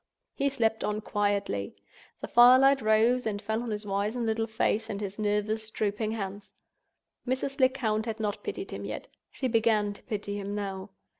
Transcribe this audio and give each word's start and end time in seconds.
He 0.33 0.49
slept 0.49 0.83
on 0.83 1.01
quietly. 1.01 1.75
The 2.21 2.27
firelight 2.27 2.81
rose 2.81 3.27
and 3.27 3.39
fell 3.39 3.61
on 3.61 3.69
his 3.69 3.85
wizen 3.85 4.25
little 4.25 4.47
face 4.47 4.89
and 4.89 4.99
his 4.99 5.19
nervous, 5.19 5.69
drooping 5.69 6.13
hands. 6.13 6.55
Mrs. 7.27 7.59
Lecount 7.59 8.07
had 8.07 8.19
not 8.19 8.43
pitied 8.43 8.71
him 8.71 8.83
yet. 8.83 9.09
She 9.29 9.47
began 9.47 9.93
to 9.93 10.01
pity 10.01 10.39
him 10.39 10.55
now. 10.55 10.89